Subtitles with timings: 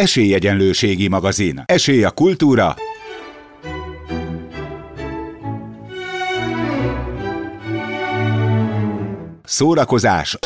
[0.00, 1.62] Esélyegyenlőségi magazin.
[1.66, 2.76] Esély a kultúra.
[9.44, 10.38] Szórakozás.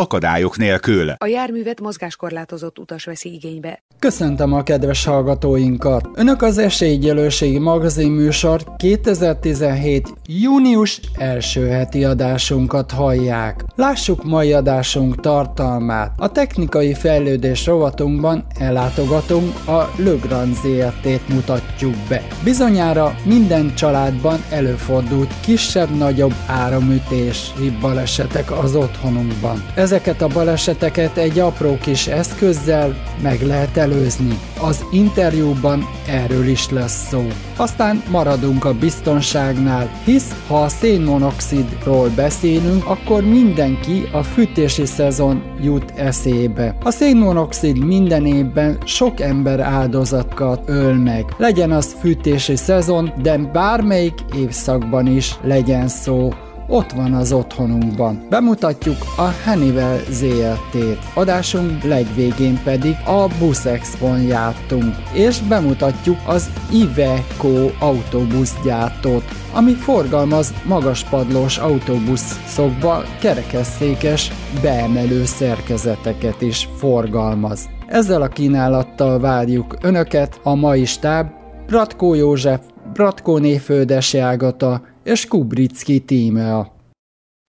[0.00, 1.10] Akadályok nélkül.
[1.16, 3.82] A járművet mozgáskorlátozott utas veszi igénybe.
[3.98, 6.08] Köszöntöm a kedves hallgatóinkat!
[6.14, 10.08] Önök az Esélyegyelőségi magazin műsor 2017.
[10.26, 13.64] június első heti adásunkat hallják.
[13.76, 16.12] Lássuk mai adásunk tartalmát.
[16.16, 22.22] A technikai fejlődés rovatunkban ellátogatunk a Le Grand ZRT-t mutatjuk be.
[22.44, 29.64] Bizonyára minden családban előfordult kisebb-nagyobb áramütési balesetek az otthonunkban.
[29.90, 34.38] Ezeket a baleseteket egy apró kis eszközzel meg lehet előzni.
[34.60, 37.26] Az interjúban erről is lesz szó.
[37.56, 45.90] Aztán maradunk a biztonságnál, hisz ha a szénmonoxidról beszélünk, akkor mindenki a fűtési szezon jut
[45.96, 46.76] eszébe.
[46.84, 51.24] A szénmonoxid minden évben sok ember áldozatkat öl meg.
[51.36, 56.32] Legyen az fűtési szezon, de bármelyik évszakban is legyen szó
[56.70, 58.26] ott van az otthonunkban.
[58.28, 60.98] Bemutatjuk a Hannibal ZRT-t.
[61.14, 71.58] Adásunk legvégén pedig a Bus Expo-n jártunk, és bemutatjuk az Iveco autóbuszgyártót, ami forgalmaz magaspadlós
[71.58, 77.68] autóbuszokba kerekesszékes beemelő szerkezeteket is forgalmaz.
[77.86, 81.26] Ezzel a kínálattal várjuk Önöket a mai stáb
[81.66, 82.60] Bratkó József,
[82.92, 86.72] Bratkó Néföldes Ágata, és Kubricki tímea.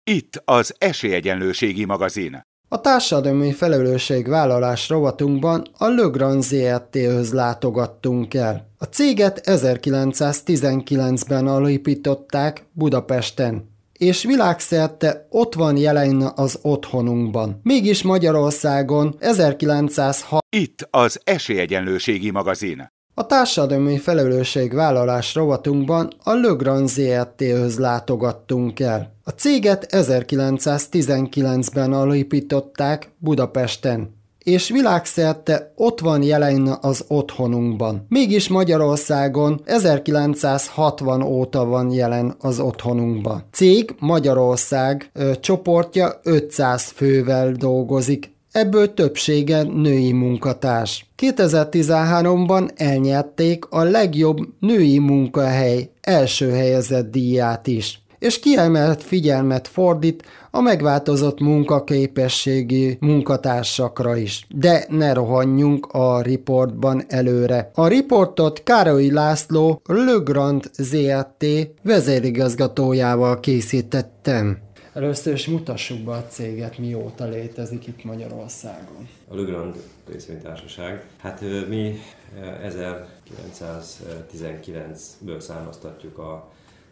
[0.03, 2.41] Itt az Esélyegyenlőségi magazin.
[2.69, 8.69] A társadalmi felelősségvállalás rovatunkban a Le Grand ZRT-höz látogattunk el.
[8.77, 17.59] A céget 1919-ben alapították Budapesten, és világszerte ott van jelen az otthonunkban.
[17.63, 22.87] Mégis Magyarországon 1906 Itt az Esélyegyenlőségi magazin.
[23.13, 29.13] A társadalmi felelősségvállalás rovatunkban a Le Grand ZRT-höz látogattunk el.
[29.23, 38.05] A céget 1919-ben alapították Budapesten, és világszerte ott van jelen az otthonunkban.
[38.09, 43.43] Mégis Magyarországon 1960 óta van jelen az otthonunkban.
[43.51, 51.05] Cég Magyarország ö, csoportja 500 fővel dolgozik, ebből többsége női munkatárs.
[51.17, 60.61] 2013-ban elnyerték a legjobb női munkahely első helyezett díját is és kiemelt figyelmet fordít a
[60.61, 64.47] megváltozott munkaképességi munkatársakra is.
[64.49, 67.71] De ne rohanjunk a riportban előre.
[67.75, 71.45] A riportot Károly László Le Grand ZRT
[71.83, 74.57] vezérigazgatójával készítettem.
[74.93, 79.09] Először is mutassuk be a céget, mióta létezik itt Magyarországon.
[79.27, 79.75] A Lugrand
[80.07, 81.05] részvénytársaság.
[81.17, 81.99] Hát mi
[82.41, 86.51] 1919-ből származtatjuk a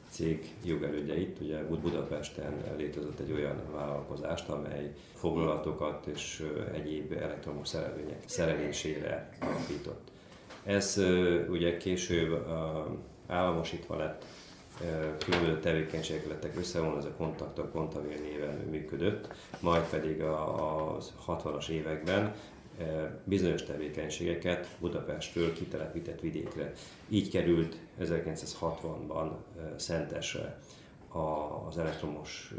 [0.09, 1.37] cég jogelődjeit.
[1.41, 10.07] Ugye Budapesten létezett egy olyan vállalkozást, amely foglalatokat és egyéb elektromos szerelvények szerelésére alapított.
[10.63, 11.01] Ez
[11.49, 12.47] ugye később
[13.27, 14.25] államosítva lett
[15.25, 20.97] különböző tevékenységek lettek összevonva, ez a kontaktok Kontavér néven működött, majd pedig a, a
[21.27, 22.33] 60-as években
[23.23, 26.73] bizonyos tevékenységeket Budapestről kitelepített vidékre.
[27.09, 29.29] Így került 1960-ban
[29.75, 30.59] Szentesre
[31.67, 32.53] az elektromos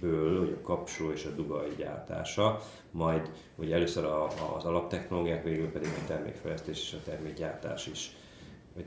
[0.00, 4.04] ből, hogy a kapcsoló és a dugai gyártása, majd ugye először
[4.56, 8.16] az alaptechnológiák, végül pedig a termékfejlesztés és a termékgyártás is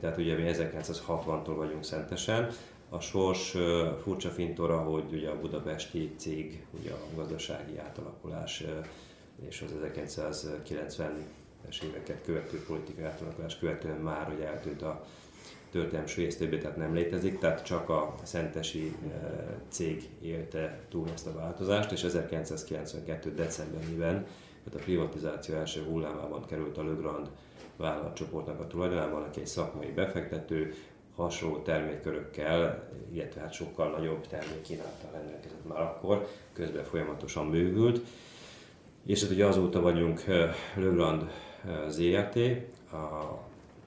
[0.00, 2.50] tehát ugye mi 1960-tól vagyunk Szentesen,
[2.88, 3.56] a sors
[4.02, 8.64] furcsa fintora, hogy ugye a budapesti cég, ugye a gazdasági átalakulás
[9.48, 15.04] és az 1990-es éveket követő politikai átalakulás követően már hogy eltűnt a
[15.70, 18.96] történelmi sülyeztőbe, tehát nem létezik, tehát csak a szentesi
[19.68, 23.34] cég élte túl ezt a változást, és 1992.
[23.34, 24.26] decemberében,
[24.64, 27.30] tehát a privatizáció első hullámában került a Le Grand
[27.76, 30.74] vállalatcsoportnak a tulajdonában, aki egy szakmai befektető,
[31.16, 38.00] hasonló termékkörökkel, illetve hát sokkal nagyobb termékkínálattal rendelkezett már akkor, közben folyamatosan bővült.
[39.06, 41.30] És hát ugye azóta vagyunk Le Grand
[41.88, 42.36] ZRT,
[42.92, 43.38] a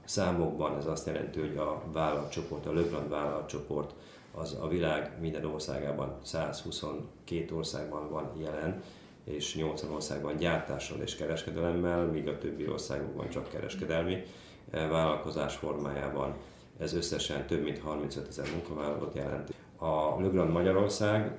[0.03, 3.94] számokban ez azt jelenti, hogy a vállalatcsoport, a Le Grand vállalatcsoport
[4.31, 8.83] az a világ minden országában, 122 országban van jelen,
[9.29, 14.23] és 80 országban gyártással és kereskedelemmel, míg a többi országokban csak kereskedelmi
[14.71, 16.35] eh, vállalkozás formájában.
[16.79, 19.53] Ez összesen több mint 35 ezer munkavállalót jelent.
[19.77, 21.37] A Legrand Magyarország,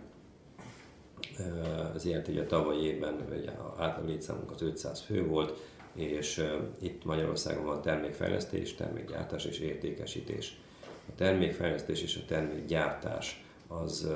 [1.95, 5.59] azért ugye tavaly évben ugye, átlag létszámunk az 500 fő volt,
[5.95, 6.45] és
[6.79, 10.61] itt Magyarországon van termékfejlesztés, termékgyártás és értékesítés.
[11.09, 14.09] A termékfejlesztés és a termékgyártás az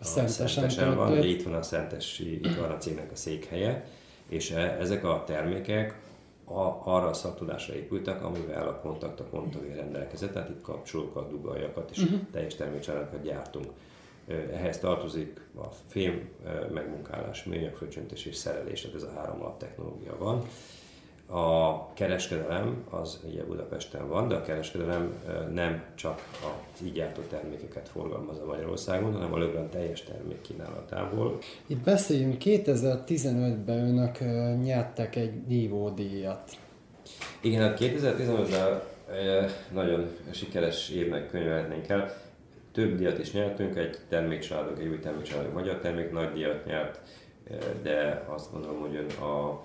[0.00, 3.86] a Szentesen van, ugye itt van a Szentesi, itt van a cégnek a székhelye,
[4.28, 6.00] és e, ezek a termékek
[6.44, 11.90] a, arra a szaktudásra épültek, amivel a kontakt a kontavé rendelkezett, tehát itt kapcsolókat, dugaljakat
[11.90, 12.20] és uh-huh.
[12.32, 13.66] teljes termékcsaládokat gyártunk.
[14.52, 16.28] Ehhez tartozik a fém
[16.72, 20.46] megmunkálás, műanyagfölcsöntés és szerelés, tehát ez a három alaptechnológia van.
[21.32, 25.14] A kereskedelem az ugye Budapesten van, de a kereskedelem
[25.52, 31.38] nem csak az így gyártott termékeket forgalmaz a Magyarországon, hanem a Löbben teljes termék kínálatából.
[31.66, 34.18] Itt beszéljünk, 2015-ben önök
[34.62, 36.50] nyertek egy nívódíjat.
[37.40, 38.80] Igen, hát 2015-ben
[39.72, 42.12] nagyon sikeres évnek könyvelhetnénk el.
[42.72, 47.00] Több díjat is nyertünk, egy termékcsaládok, egy új termékcsaládok magyar termék nagy díjat nyert,
[47.82, 49.64] de azt gondolom, hogy ön a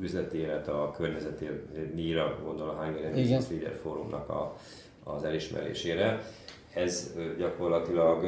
[0.00, 1.48] üzleti élet, a környezeti
[1.94, 4.56] díjra gondol a Hungarian Business Leader Forumnak a,
[5.04, 6.22] az elismerésére.
[6.74, 8.24] Ez gyakorlatilag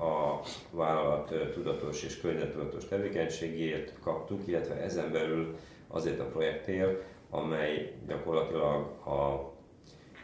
[0.00, 0.40] a
[0.70, 5.56] vállalat tudatos és környezettudatos tevékenységét kaptuk, illetve ezen belül
[5.88, 9.52] azért a projektért, amely gyakorlatilag a,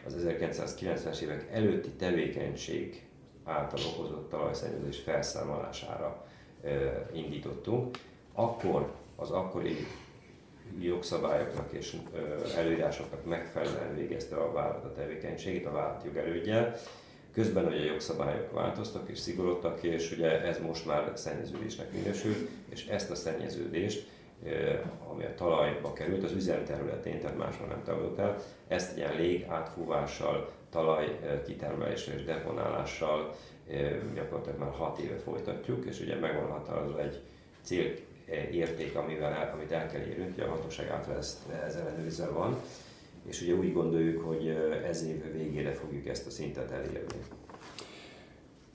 [0.07, 3.07] az 1990-es évek előtti tevékenység
[3.45, 6.27] által okozott talajszennyezés felszámolására
[7.13, 7.99] indítottunk.
[8.33, 9.77] Akkor az akkori
[10.81, 11.97] jogszabályoknak és
[12.57, 16.75] előírásoknak megfelelően végezte a vállalat a tevékenységét, a vállalat jogelődjel.
[17.33, 22.35] Közben ugye a jogszabályok változtak és szigorodtak, és ugye ez most már szennyeződésnek minősül,
[22.69, 24.09] és ezt a szennyeződést,
[25.11, 28.37] ami a talajba került, az üzemterületén, tehát máshol nem tagadott el,
[28.69, 33.35] ezt ilyen lég átfúvással, talaj kitermeléssel és deponálással
[34.15, 37.21] gyakorlatilag már 6 éve folytatjuk, és ugye megvan határozva egy
[37.63, 37.95] cél
[38.51, 42.57] érték, amivel el, amit el kell érnünk, ugye a hatóság által ez, ez ellenőrizve van,
[43.29, 44.49] és ugye úgy gondoljuk, hogy
[44.89, 47.21] ez év végére fogjuk ezt a szintet elérni.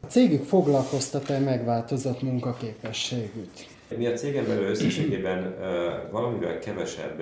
[0.01, 3.67] A cégük foglalkoztat-e megváltozott munkaképességűt?
[3.97, 5.55] Mi a cégen belül összességében
[6.11, 7.21] valamivel kevesebb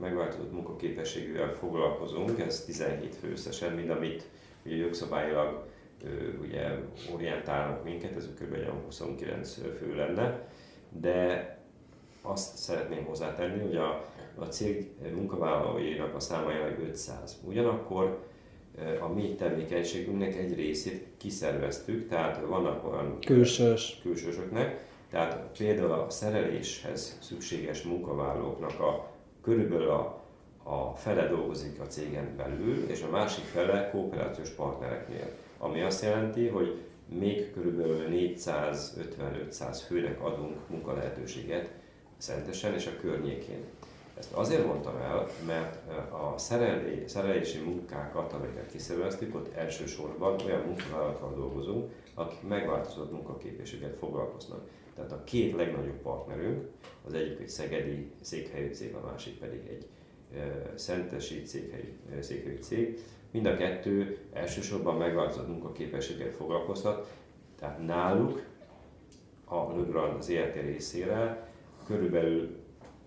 [0.00, 4.24] megváltozott munkaképességűvel foglalkozunk, ez 17 fő összesen, mint amit
[4.64, 5.66] ugye jogszabályilag
[6.42, 6.78] ugye
[7.14, 8.56] orientálnak minket, ez kb.
[8.84, 10.48] 29 fő lenne,
[10.88, 11.48] de
[12.22, 14.04] azt szeretném hozzátenni, hogy a,
[14.34, 17.40] a cég munkavállalóinak a száma jelenleg 500.
[17.44, 18.26] Ugyanakkor
[19.00, 23.98] a mi tevékenységünknek egy részét kiszerveztük, tehát vannak olyan Külsős.
[24.02, 29.10] külsősöknek, tehát például a szereléshez szükséges munkavállalóknak a
[29.42, 30.22] körülbelül a,
[30.62, 35.28] a fele dolgozik a cégen belül, és a másik fele kooperációs partnereknél
[35.64, 36.82] ami azt jelenti, hogy
[37.18, 41.70] még körülbelül 450-500 főnek adunk munkalehetőséget
[42.16, 43.64] Szentesen és a környékén.
[44.18, 51.34] Ezt azért mondtam el, mert a szerelé, szerelési munkákat, amiket kiszerveztük, ott elsősorban olyan munkavállalatokkal
[51.34, 54.68] dolgozunk, akik megváltozott munkaképességet foglalkoznak.
[54.94, 56.68] Tehát a két legnagyobb partnerünk,
[57.06, 59.86] az egyik egy szegedi székhelyű cég, a másik pedig egy
[60.74, 62.98] szentesi székhelyű, székhelyű cég,
[63.34, 67.12] Mind a kettő elsősorban megváltozott munkaképességet foglalkoztat,
[67.58, 68.46] tehát náluk
[69.44, 71.48] a Legrand az ERT részére
[71.86, 72.56] körülbelül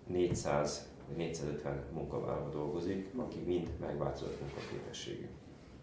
[0.06, 5.26] 400 450 munkavállaló dolgozik, aki mind megváltozott munkaképességű.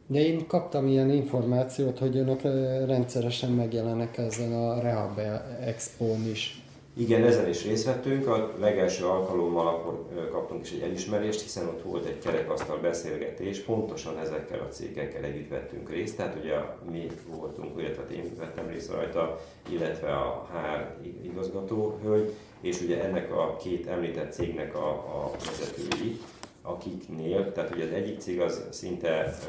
[0.07, 2.41] De én kaptam ilyen információt, hogy önök
[2.87, 5.19] rendszeresen megjelennek ezen a Rehab
[5.59, 6.64] Expo-n is.
[6.97, 8.27] Igen, ezen is részt vettünk.
[8.27, 14.17] A legelső alkalommal akkor kaptunk is egy elismerést, hiszen ott volt egy kerekasztal beszélgetés, pontosan
[14.17, 16.55] ezekkel a cégekkel együtt vettünk részt, tehát ugye
[16.91, 23.03] mi voltunk, illetve hát én vettem részt rajta, illetve a HR igazgató hölgy, és ugye
[23.03, 26.19] ennek a két említett cégnek a, a vezetői,
[26.61, 29.39] akiknél, tehát ugye az egyik cég az szinte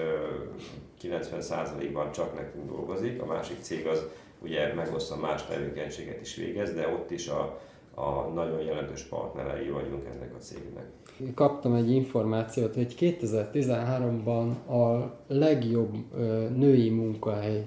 [1.02, 4.06] 90%-ban csak nekünk dolgozik, a másik cég az
[4.38, 7.60] ugye megosztva más tevékenységet is végez, de ott is a,
[7.94, 10.86] a nagyon jelentős partnerei vagyunk ennek a cégnek.
[11.34, 15.94] Kaptam egy információt, hogy 2013-ban a legjobb
[16.56, 17.66] női munkahely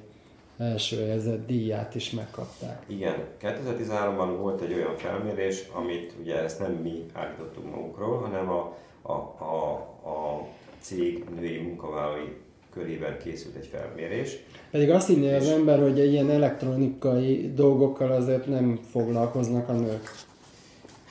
[0.57, 2.83] első helyzet díját is megkapták.
[2.87, 8.77] Igen, 2013-ban volt egy olyan felmérés, amit ugye ezt nem mi állítottunk magunkról, hanem a,
[9.01, 9.73] a, a,
[10.09, 10.47] a
[10.79, 12.27] cég női munkavállalói
[12.79, 14.37] körében készült egy felmérés.
[14.71, 20.11] Pedig azt hinné az ember, hogy ilyen elektronikai dolgokkal azért nem foglalkoznak a nők.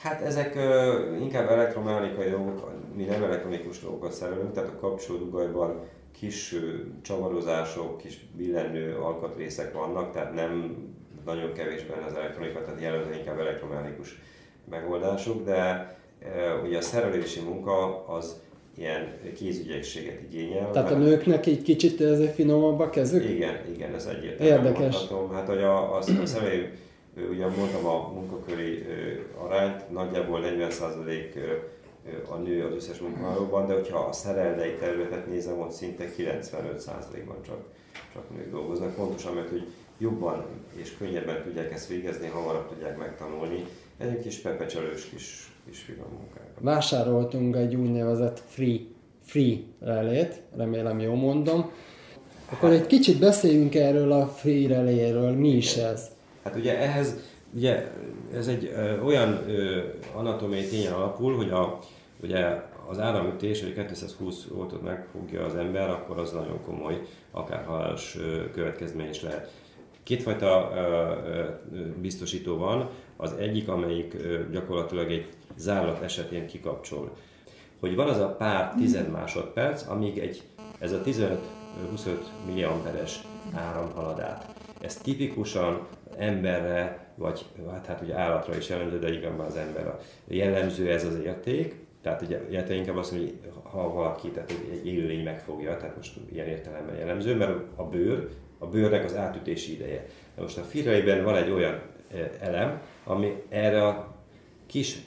[0.01, 5.79] Hát ezek uh, inkább elektromechanikai dolgok, mi nem elektronikus dolgokat szerelünk, tehát a kapcsolódugajban
[6.19, 6.55] kis
[7.01, 10.77] csavarozások, kis billenő alkatrészek vannak, tehát nem
[11.25, 14.21] nagyon kevés benne az elektronika, tehát jellemzően inkább elektromechanikus
[14.69, 15.93] megoldások, de
[16.63, 18.41] ugye a szerelési munka az
[18.79, 20.71] ilyen kézügyességet igényel.
[20.71, 23.29] Tehát a nőknek egy kicsit ezért finomabb a kezük?
[23.29, 24.51] Igen, igen, ez egyértelmű.
[24.51, 24.95] Érdekes.
[24.95, 25.31] Mondhatom.
[25.31, 26.69] Hát, hogy a, a, a személy,
[27.31, 28.85] ugye mondtam a munkaköri
[29.37, 31.19] arányt, nagyjából 40%
[32.29, 37.59] a nő az összes munkavállalóban, de hogyha a szereldei területet nézem, ott szinte 95%-ban csak,
[38.13, 38.95] csak nők dolgoznak.
[38.95, 39.67] Pontosan, mert hogy
[39.97, 40.45] jobban
[40.75, 43.65] és könnyebben tudják ezt végezni, hamarabb tudják megtanulni.
[43.97, 46.49] Egy kis pepecselős kis, kis finom munkák.
[46.59, 48.79] Vásároltunk egy úgynevezett free,
[49.23, 51.71] free relét, remélem jól mondom.
[52.51, 56.07] Akkor egy kicsit beszéljünk erről a free reléről, mi is ez?
[56.43, 57.15] Hát ugye ehhez,
[57.53, 57.91] ugye
[58.33, 59.81] ez egy ö, olyan ö,
[60.15, 61.79] anatómiai tényen alapul, hogy a,
[62.23, 68.17] ugye az áramütés, hogy 220 voltot megfogja az ember, akkor az nagyon komoly, akár halálos
[68.53, 69.51] következmény is lehet.
[70.03, 70.71] Kétfajta
[72.01, 72.89] biztosító van,
[73.21, 74.15] az egyik, amelyik
[74.51, 77.11] gyakorlatilag egy zárlat esetén kikapcsol.
[77.79, 80.41] Hogy van az a pár tized másodperc, amíg egy,
[80.79, 81.37] ez a 15-25
[82.45, 83.21] milliamperes
[83.53, 84.55] áram halad át.
[84.81, 90.91] Ez tipikusan emberre, vagy hát, hát ugye állatra is jellemző, de igen, az ember jellemző
[90.91, 95.23] ez az érték, tehát ugye, illetve inkább azt mondja, hogy ha valaki, tehát egy élőlény
[95.23, 100.05] megfogja, tehát most ilyen értelemben jellemző, mert a bőr, a bőrnek az átütési ideje.
[100.35, 101.81] De most a firaiben van egy olyan
[102.39, 104.15] elem, ami erre a
[104.65, 104.97] kis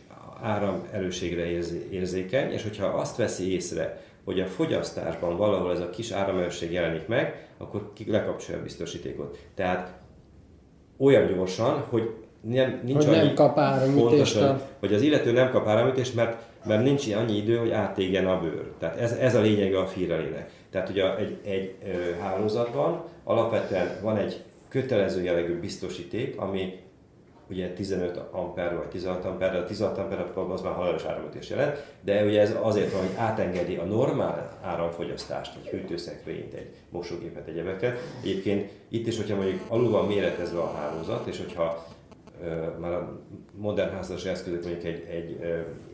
[0.43, 1.45] áram erőségre
[1.91, 7.07] érzékeny, és hogyha azt veszi észre, hogy a fogyasztásban valahol ez a kis áramerőség jelenik
[7.07, 9.39] meg, akkor lekapcsolja a biztosítékot.
[9.55, 9.93] Tehát
[10.99, 14.39] olyan gyorsan, hogy nem, nincs hogy nem kap áramütést.
[14.79, 18.73] hogy az illető nem kap áramütést, mert, mert nincs annyi idő, hogy átégjen a bőr.
[18.79, 20.51] Tehát ez, ez a lényege a fírelének.
[20.71, 26.81] Tehát ugye egy, egy ö, hálózatban alapvetően van egy kötelező jellegű biztosíték, ami
[27.53, 31.85] ugye 15 amper vagy 16 amper, de a 16 amper az már halálos áramütés jelent,
[32.01, 37.99] de ugye ez azért van, hogy átengedi a normál áramfogyasztást, egy hűtőszekrényt, egy mosógépet, egyebeket.
[38.23, 41.87] Egyébként itt is, hogyha mondjuk alul van méretezve a hálózat, és hogyha
[42.81, 43.21] már a
[43.55, 45.41] modern háztartási eszközök, mondjuk egy, egy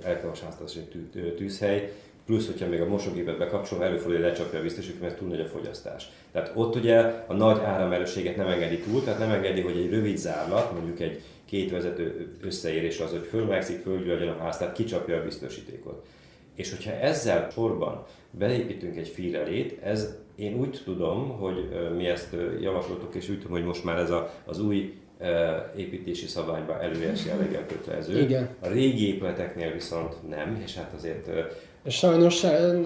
[0.02, 0.88] elektromos háztartási
[1.36, 1.92] tűzhely,
[2.28, 5.44] plusz, hogyha még a mosógépet bekapcsolom, előfordul, hogy lecsapja a biztosító, mert túl nagy a
[5.44, 6.08] fogyasztás.
[6.32, 10.16] Tehát ott ugye a nagy áramerősséget nem engedi túl, tehát nem engedi, hogy egy rövid
[10.16, 15.24] zárlat, mondjuk egy két vezető összeérés az, hogy fölmegszik, fölgyűlöljön a ház, tehát kicsapja a
[15.24, 16.06] biztosítékot.
[16.54, 23.14] És hogyha ezzel sorban beépítünk egy fírelét, ez én úgy tudom, hogy mi ezt javasoltuk,
[23.14, 24.94] és úgy tudom, hogy most már ez a, az új
[25.76, 28.20] építési szabványban előres jelleggel kötelező.
[28.20, 28.48] Igen.
[28.60, 31.28] A régi épületeknél viszont nem, és hát azért
[31.88, 32.44] Sajnos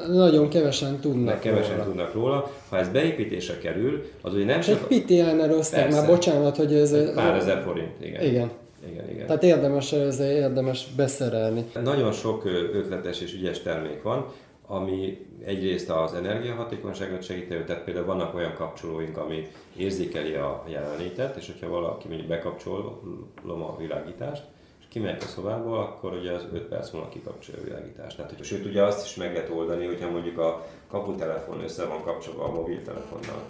[0.08, 1.84] nagyon kevesen tudnak kevesen róla.
[1.84, 2.50] tudnak róla.
[2.68, 4.74] Ha ez beépítésre kerül, az ugye nem csak...
[4.74, 6.92] Egy piti ellener összeg, már bocsánat, hogy ez...
[6.92, 8.22] Egy pár ezer forint, igen.
[8.22, 8.50] Igen.
[8.90, 9.26] Igen, igen.
[9.26, 11.64] Tehát érdemes, ez érdemes beszerelni.
[11.82, 14.26] Nagyon sok ötletes és ügyes termék van,
[14.66, 21.46] ami egyrészt az energiahatékonyságot segítő, tehát például vannak olyan kapcsolóink, ami érzékeli a jelenlétet, és
[21.46, 24.61] hogyha valaki mondjuk bekapcsolom a világítást, és
[24.92, 28.16] kimegyek a szobából, akkor ugye az 5 perc múlva kikapcsolja a világítást.
[28.16, 32.02] Tehát, hogy, sőt, ugye azt is meg lehet oldani, hogyha mondjuk a kaputelefon össze van
[32.02, 33.42] kapcsolva a mobiltelefonnal,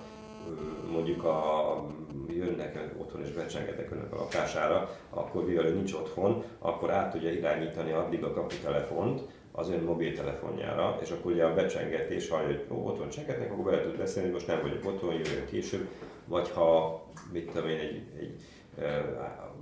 [0.90, 1.86] mondjuk a,
[2.28, 7.92] jönnek otthon és becsengetek önök a lakására, akkor mivel nincs otthon, akkor át tudja irányítani
[7.92, 9.20] addig a kaputelefont,
[9.52, 13.96] az ön mobiltelefonjára, és akkor ugye a becsengetés hogy ó, otthon csengetnek, akkor bele tud
[13.96, 15.88] beszélni, hogy most nem vagyok otthon, jövök később,
[16.24, 17.00] vagy ha,
[17.32, 18.42] mit tudom én, egy, egy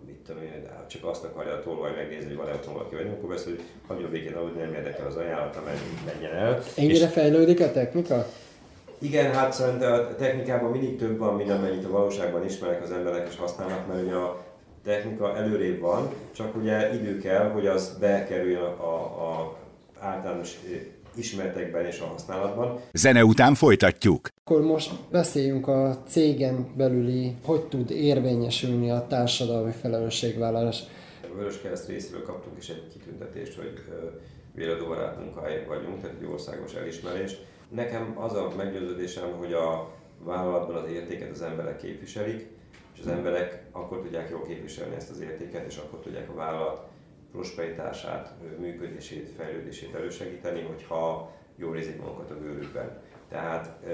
[0.06, 3.14] mit tudom én, csak azt akarja a tolvaj megnézni, hogy van-e otthon valaki, vagy nem,
[3.14, 5.62] akkor beszél, hogy hagyja békén, ahogy nem érdekel az ajánlata,
[6.04, 6.62] menjen el.
[6.76, 8.26] Ennyire és, fejlődik a technika?
[8.98, 13.28] Igen, hát szerintem a technikában mindig több van, mint amennyit a valóságban ismerek az emberek
[13.28, 14.44] és használnak, mert ugye a
[14.84, 19.56] technika előrébb van, csak ugye idő kell, hogy az bekerüljön a, a
[19.98, 20.58] általános
[21.20, 22.80] ismeretekben és a használatban.
[22.92, 24.28] Zene után folytatjuk.
[24.44, 30.82] Akkor most beszéljünk a cégen belüli, hogy tud érvényesülni a társadalmi felelősségvállalás.
[31.22, 33.72] A Vörös Kereszt részéről kaptunk is egy kitüntetést, hogy
[34.54, 37.46] véradóbarát munkahelyek vagyunk, tehát egy országos elismerést.
[37.68, 39.90] Nekem az a meggyőződésem, hogy a
[40.24, 42.46] vállalatban az értéket az emberek képviselik,
[42.94, 46.89] és az emberek akkor tudják jól képviselni ezt az értéket, és akkor tudják a vállalat
[47.32, 52.98] prosperitását, működését, fejlődését elősegíteni, hogyha jól érzik magukat a bőrükben.
[53.28, 53.86] Tehát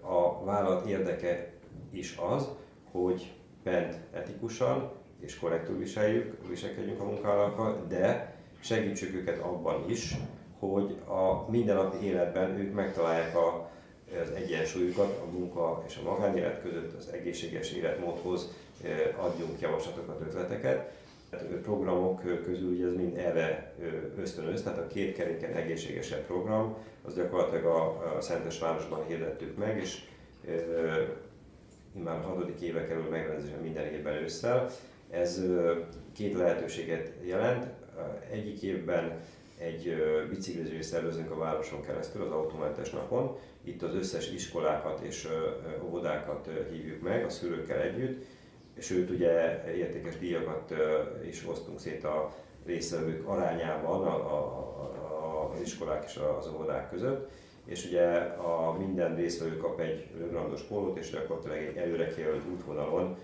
[0.00, 1.52] a vállalat érdeke
[1.90, 2.48] is az,
[2.90, 10.16] hogy bent etikusan és korrektül viseljük, viselkedjünk a munkálatokkal, de segítsük őket abban is,
[10.58, 13.70] hogy a mindennapi életben ők megtalálják a
[14.22, 18.52] az egyensúlyukat a munka és a magánélet között, az egészséges életmódhoz
[19.16, 20.92] adjunk javaslatokat, ötleteket.
[21.62, 23.74] Programok közül ugye ez mind erre
[24.16, 30.04] ösztönöz, tehát a két keréken egészségesebb program, az gyakorlatilag a, a Szentesvárosban hirdettük meg, és
[31.92, 34.70] már a hatodik éve kerül megrendezésre minden évben ősszel.
[35.10, 35.42] Ez
[36.12, 37.66] két lehetőséget jelent.
[38.30, 39.20] Egyik évben
[39.58, 39.94] egy
[40.30, 43.36] biciklizést szervezünk a városon keresztül az automentes napon.
[43.64, 45.28] Itt az összes iskolákat és
[45.84, 48.24] óvodákat hívjuk meg a szülőkkel együtt,
[48.80, 50.74] sőt ugye értékes díjakat
[51.28, 52.34] is osztunk szét a
[52.66, 54.38] részvevők arányában a, a,
[55.10, 57.30] a, az iskolák és az óvodák között
[57.68, 58.06] és ugye
[58.36, 63.16] a minden részvevő kap egy rögrandos pólót, és gyakorlatilag egy előre kijelölt útvonalon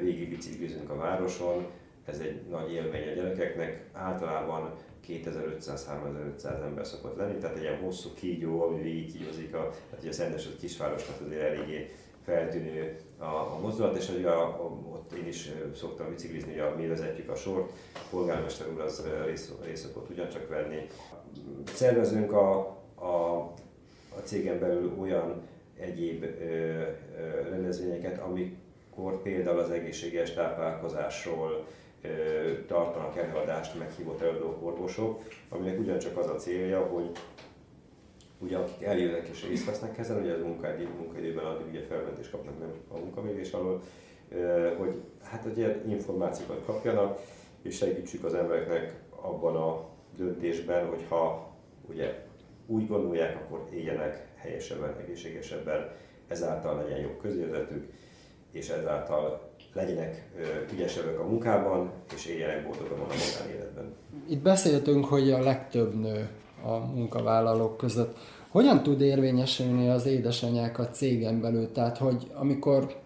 [0.00, 1.66] végig biciklizünk a városon.
[2.04, 3.84] Ez egy nagy élmény a gyerekeknek.
[3.92, 4.74] Általában
[5.08, 10.08] 2500-3500 ember szokott lenni, tehát egy ilyen hosszú kígyó, ami végig kígyózik, a, tehát ugye
[10.08, 11.90] a Szentesed kisvárosnak azért eléggé
[12.30, 16.86] feltűnő a, a mozdulat, és ugye a, a, ott én is szoktam biciklizni, ugye mi
[16.86, 20.86] vezetjük a sort, a polgármester úr az részt, részt szokott ugyancsak venni.
[21.74, 22.58] Szervezünk a,
[22.96, 23.50] a
[24.16, 25.42] a cégen belül olyan
[25.78, 31.66] egyéb ö, ö, rendezvényeket, amikor például az egészséges táplálkozásról
[32.02, 32.08] ö,
[32.66, 37.10] tartanak előadást meghívott előadók, orvosok, aminek ugyancsak az a célja, hogy
[38.40, 42.58] ugye akik eljönnek és részt vesznek ezen, ugye az munkaidő, munkaidőben addig ugye felmentést kapnak
[42.58, 43.82] nem a munkavégés alól,
[44.78, 47.18] hogy hát ugye információkat kapjanak,
[47.62, 51.54] és segítsük az embereknek abban a döntésben, hogyha
[51.88, 52.14] ugye
[52.66, 55.90] úgy gondolják, akkor éljenek helyesebben, egészségesebben,
[56.28, 57.92] ezáltal legyen jobb közérzetük,
[58.52, 60.30] és ezáltal legyenek
[60.72, 63.94] ügyesebbek a munkában, és éljenek boldogabban a magánéletben.
[64.28, 66.28] Itt beszéltünk, hogy a legtöbb nő
[66.62, 68.16] a munkavállalók között.
[68.48, 71.72] Hogyan tud érvényesülni az édesanyák a cégen belül?
[71.72, 72.96] Tehát, hogy amikor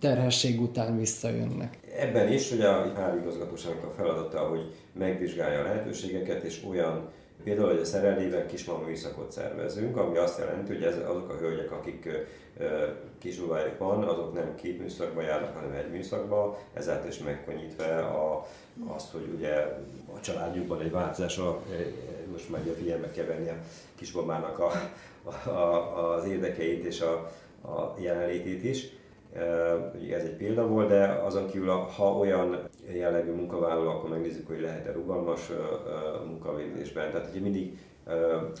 [0.00, 1.78] terhesség után visszajönnek.
[1.98, 7.08] Ebben is, hogy a hárigazgatóságnak a feladata, hogy megvizsgálja a lehetőségeket, és olyan
[7.46, 11.72] Például, hogy a szerelében kismama műszakot szervezünk, ami azt jelenti, hogy ez, azok a hölgyek,
[11.72, 12.08] akik
[13.18, 18.46] kisúvájuk van, azok nem két műszakba járnak, hanem egy műszakba, ezáltal is megkönnyítve a,
[18.86, 19.54] azt, hogy ugye
[20.16, 21.62] a családjukban egy változás, a,
[22.32, 23.56] most már a figyelme kell venni a
[23.94, 24.70] kismamának a,
[25.50, 27.12] a, az érdekeit és a,
[27.68, 28.88] a jelenlétét is
[30.12, 32.58] ez egy példa volt, de azon kívül, ha olyan
[32.94, 35.50] jellegű munkavállaló, akkor megnézzük, hogy lehet-e rugalmas
[36.26, 37.10] munkavégzésben.
[37.10, 37.78] Tehát ugye mindig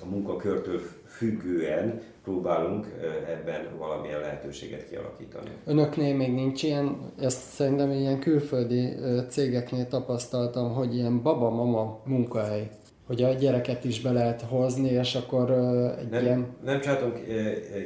[0.02, 2.86] a munkakörtől függően próbálunk
[3.28, 5.50] ebben valamilyen lehetőséget kialakítani.
[5.64, 8.94] Önöknél még nincs ilyen, ezt szerintem ilyen külföldi
[9.28, 12.70] cégeknél tapasztaltam, hogy ilyen baba-mama munkahely
[13.06, 15.50] hogy a gyereket is be lehet hozni, és akkor
[15.98, 16.46] egy nem, ilyen...
[16.64, 17.18] Nem csináltunk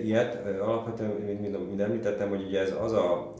[0.04, 3.32] ilyet, alapvetően, mint, mint említettem, hogy ugye ez az a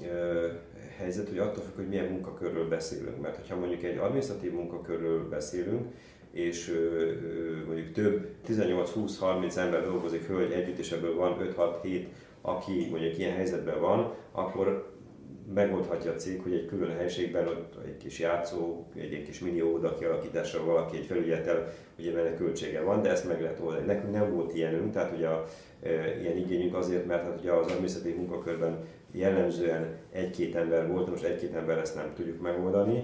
[0.98, 3.20] helyzet, hogy attól függ, hogy milyen munkakörről beszélünk.
[3.20, 5.82] Mert ha mondjuk egy administratív munkakörről beszélünk,
[6.32, 6.74] és
[7.66, 12.06] mondjuk több 18-20-30 ember dolgozik hölgy együtt, és ebből van 5-6-7,
[12.40, 14.98] aki mondjuk ilyen helyzetben van, akkor
[15.54, 19.62] megoldhatja a cég, hogy egy külön helységben ott egy kis játszó, egy, egy kis mini
[19.62, 23.86] óvoda kialakításra valaki egy felügyetel, ugye ennek költsége van, de ezt meg lehet oldani.
[23.86, 25.46] Nekünk nem volt ilyenünk, tehát ugye a,
[25.82, 28.78] e, ilyen igényünk azért, mert hát ugye az adminisztratív munkakörben
[29.12, 33.02] jellemzően egy-két ember volt, most egy-két ember ezt nem tudjuk megoldani,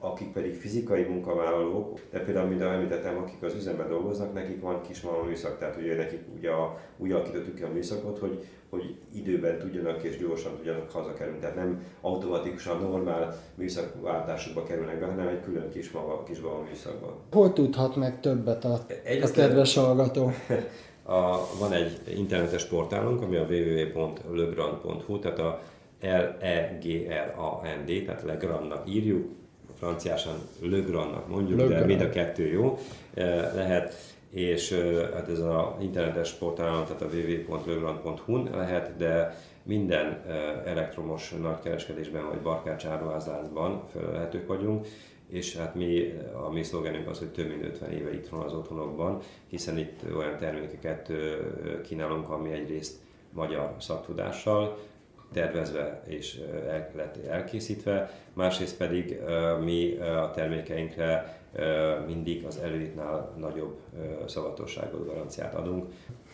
[0.00, 5.02] akik pedig fizikai munkavállalók, de például, mint említettem, akik az üzemben dolgoznak, nekik van kis
[5.26, 10.02] műszak, tehát ugye nekik ugye a, úgy alakítottuk ki a műszakot, hogy, hogy időben tudjanak
[10.02, 11.38] és gyorsan tudjanak hazakerülni.
[11.38, 17.14] Tehát nem automatikusan normál műszakváltásokba kerülnek be, hanem egy külön kis, maga, kis műszakban.
[17.32, 18.80] Hol tudhat meg többet a,
[19.22, 20.30] a kedves hallgató?
[21.08, 25.62] A, van egy internetes portálunk, ami a www.legrand.hu, tehát a
[26.00, 29.28] L-E-G-R-A-N-D, tehát Legrandnak írjuk,
[29.78, 32.78] franciásan Le Grandnak mondjuk, Le de mind a kettő jó
[33.54, 33.94] lehet,
[34.30, 34.72] és
[35.14, 40.22] hát ez az internetes portálon, tehát a www.legrand.hu lehet, de minden
[40.64, 44.86] elektromos nagykereskedésben vagy barkács áruházláncban felelhetők vagyunk,
[45.28, 46.12] és hát mi,
[46.46, 50.00] a mi szlogenünk az, hogy több mint 50 éve itt van az otthonokban, hiszen itt
[50.16, 51.12] olyan termékeket
[51.88, 52.98] kínálunk, ami egyrészt
[53.32, 54.78] magyar szaktudással,
[55.32, 59.18] tervezve és el lett elkészítve, másrészt pedig
[59.64, 61.38] mi a termékeinkre
[62.06, 63.78] mindig az előítnál nagyobb
[64.26, 65.84] szavatosságot, garanciát adunk.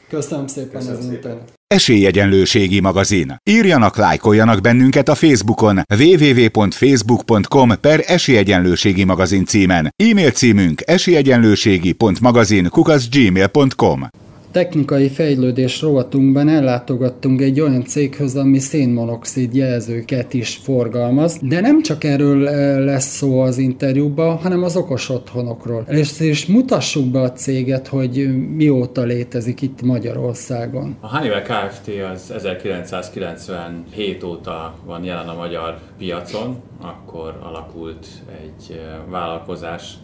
[0.09, 1.43] Köszönöm szépen Köszönöm az szépen.
[1.67, 3.37] Esélyegyenlőségi magazin.
[3.51, 9.95] Írjanak, lájkoljanak bennünket a Facebookon www.facebook.com per esélyegyenlőségi magazin címen.
[9.97, 14.09] E-mail címünk esélyegyenlőségi.magazin kukaszgmail.com
[14.53, 22.05] technikai fejlődés rovatunkban ellátogattunk egy olyan céghez, ami szénmonoxid jelzőket is forgalmaz, de nem csak
[22.05, 25.85] erről eh, lesz szó az interjúban, hanem az okos otthonokról.
[25.89, 30.97] És, és mutassuk be a céget, hogy mióta létezik itt Magyarországon.
[31.01, 31.91] A Honeywell Kft.
[32.13, 38.07] az 1997 óta van jelen a magyar piacon, akkor alakult
[38.43, 38.77] egy eh,
[39.11, 39.95] vállalkozás,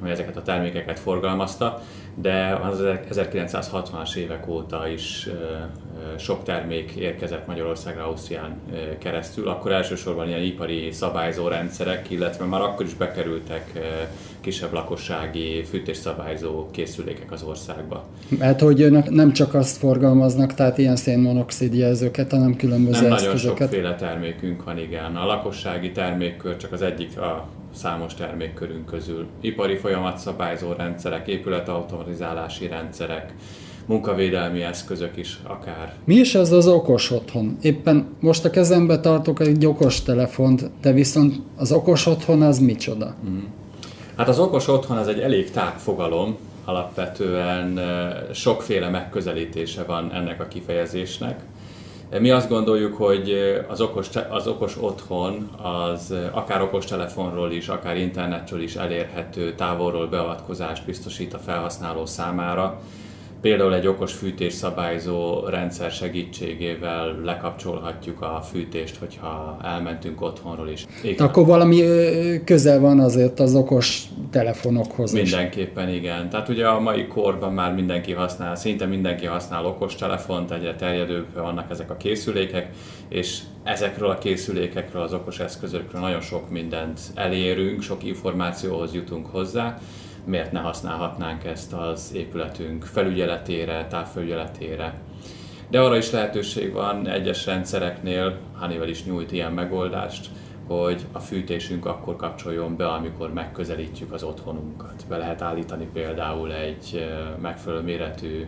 [0.00, 1.82] ami ezeket a termékeket forgalmazta,
[2.20, 5.28] de az 1960-as évek óta is
[6.18, 8.60] sok termék érkezett Magyarországra Ausztrián
[8.98, 13.72] keresztül, akkor elsősorban ilyen ipari szabályzó rendszerek, illetve már akkor is bekerültek
[14.40, 18.04] kisebb lakossági fűtésszabályzó készülékek az országba.
[18.40, 23.42] Hát, hogy önök nem csak azt forgalmaznak, tehát ilyen szénmonoxid jelzőket, hanem különböző nem eszközöket.
[23.42, 25.16] nagyon sokféle termékünk van, igen.
[25.16, 29.26] A lakossági termékkör csak az egyik a számos termékkörünk közül.
[29.40, 33.34] Ipari folyamatszabályzó rendszerek, épületautomatizálási rendszerek,
[33.86, 35.94] munkavédelmi eszközök is akár.
[36.04, 37.56] Mi is ez az okos otthon?
[37.60, 43.14] Éppen most a kezembe tartok egy okos telefont, de viszont az okos otthon az micsoda?
[43.28, 43.38] Mm.
[44.16, 47.80] Hát az okos otthon az egy elég tág fogalom, alapvetően
[48.32, 51.40] sokféle megközelítése van ennek a kifejezésnek.
[52.10, 53.34] Mi azt gondoljuk, hogy
[53.68, 60.06] az okos, az okos otthon az akár okos telefonról is, akár internetről is elérhető távolról
[60.06, 62.80] beavatkozást biztosít a felhasználó számára,
[63.40, 70.86] Például egy okos fűtés szabályzó rendszer segítségével lekapcsolhatjuk a fűtést, hogyha elmentünk otthonról is.
[71.02, 71.26] Igen.
[71.26, 71.82] Akkor valami
[72.44, 75.20] közel van azért az okos telefonokhoz is.
[75.20, 76.28] Mindenképpen igen.
[76.30, 81.26] Tehát ugye a mai korban már mindenki használ, szinte mindenki használ okos telefont, egyre terjedőbb
[81.34, 82.70] vannak ezek a készülékek,
[83.08, 89.78] és ezekről a készülékekről, az okos eszközökről nagyon sok mindent elérünk, sok információhoz jutunk hozzá,
[90.26, 95.00] miért ne használhatnánk ezt az épületünk felügyeletére, távfelügyeletére.
[95.70, 100.30] De arra is lehetőség van egyes rendszereknél, Honeywell is nyújt ilyen megoldást,
[100.66, 105.04] hogy a fűtésünk akkor kapcsoljon be, amikor megközelítjük az otthonunkat.
[105.08, 107.06] Be lehet állítani például egy
[107.40, 108.46] megfelelő méretű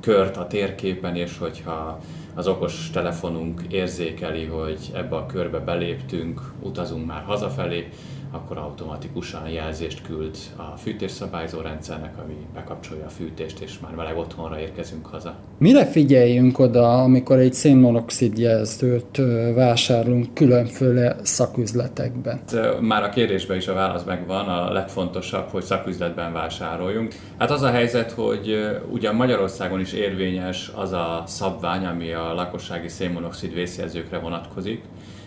[0.00, 2.00] kört a térképen, és hogyha
[2.34, 7.88] az okos telefonunk érzékeli, hogy ebbe a körbe beléptünk, utazunk már hazafelé,
[8.34, 14.60] akkor automatikusan jelzést küld a fűtésszabályzó rendszernek, ami bekapcsolja a fűtést, és már meleg otthonra
[14.60, 15.34] érkezünk haza.
[15.58, 19.20] Mire figyeljünk oda, amikor egy szénmonoxid jelzőt
[19.54, 22.40] vásárolunk különféle szaküzletekben?
[22.80, 27.14] Már a kérdésben is a válasz megvan, a legfontosabb, hogy szaküzletben vásároljunk.
[27.38, 28.56] Hát az a helyzet, hogy
[28.90, 34.82] ugyan Magyarországon is érvényes az a szabvány, ami a lakossági szénmonoxid vészjelzőkre vonatkozik,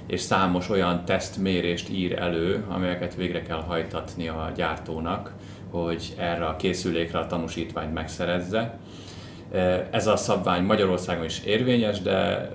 [0.08, 5.34] és számos olyan tesztmérést ír elő, amelyeket végre kell hajtatni a gyártónak,
[5.70, 8.78] hogy erre a készülékre a tanúsítványt megszerezze.
[9.92, 12.50] Ez a szabvány Magyarországon is érvényes, de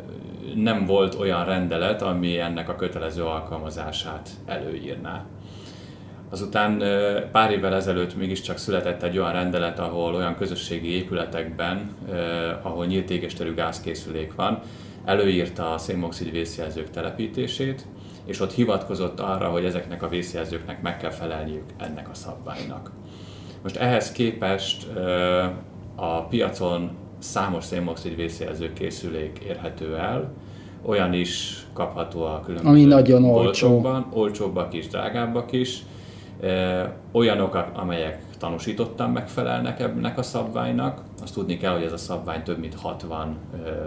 [0.54, 5.24] nem volt olyan rendelet, ami ennek a kötelező alkalmazását előírná.
[6.30, 6.82] Azután
[7.32, 11.96] pár évvel ezelőtt mégiscsak született egy olyan rendelet, ahol olyan közösségi épületekben,
[12.62, 14.62] ahol nyílt égésterű gázkészülék van,
[15.04, 17.86] előírta a szénmoxid vészjelzők telepítését,
[18.24, 22.90] és ott hivatkozott arra, hogy ezeknek a vészjelzőknek meg kell felelniük ennek a szabványnak.
[23.62, 24.86] Most ehhez képest
[25.94, 30.32] a piacon számos szénmoxid vészjelző készülék érhető el,
[30.82, 34.04] olyan is kapható a különböző Ami nagyon olcsó.
[34.12, 35.82] olcsóbbak is, drágábbak is,
[37.12, 41.02] olyanok, amelyek tanúsítottan megfelelnek ennek a szabványnak.
[41.22, 43.38] Azt tudni kell, hogy ez a szabvány több mint 60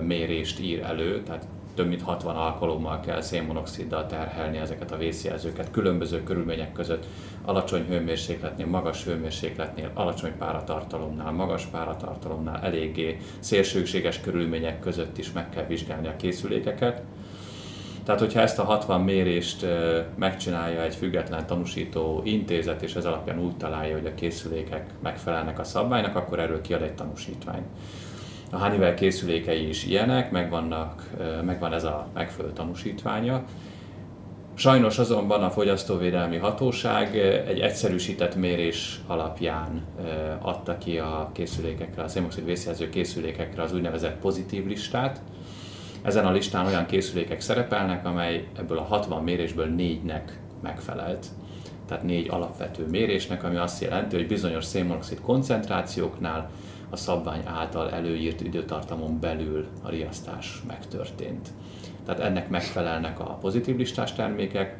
[0.01, 6.23] mérést ír elő, tehát több mint 60 alkalommal kell szénmonoxiddal terhelni ezeket a vészjelzőket különböző
[6.23, 7.05] körülmények között,
[7.45, 15.65] alacsony hőmérsékletnél, magas hőmérsékletnél, alacsony páratartalomnál, magas páratartalomnál, eléggé szélsőséges körülmények között is meg kell
[15.65, 17.01] vizsgálni a készülékeket.
[18.05, 19.65] Tehát, hogyha ezt a 60 mérést
[20.15, 25.63] megcsinálja egy független tanúsító intézet, és ez alapján úgy találja, hogy a készülékek megfelelnek a
[25.63, 27.65] szabványnak, akkor erről kiad egy tanúsítványt.
[28.51, 31.09] A Honeywell készülékei is ilyenek, megvannak,
[31.45, 33.43] megvan ez a megfelelő tanúsítványa.
[34.53, 39.85] Sajnos azonban a Fogyasztóvédelmi Hatóság egy egyszerűsített mérés alapján
[40.41, 45.21] adta ki a készülékekre, a szémoxid vészjelző készülékekre az úgynevezett pozitív listát,
[46.05, 51.25] ezen a listán olyan készülékek szerepelnek, amely ebből a 60 mérésből négynek megfelelt.
[51.87, 56.49] Tehát négy alapvető mérésnek, ami azt jelenti, hogy bizonyos szénmonoxid koncentrációknál
[56.89, 61.49] a szabvány által előírt időtartamon belül a riasztás megtörtént.
[62.05, 64.77] Tehát ennek megfelelnek a pozitív listás termékek,